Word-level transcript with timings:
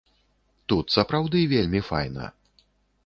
Тут 0.71 0.85
сапраўды 0.95 1.43
вельмі 1.53 1.81
файна. 1.91 2.31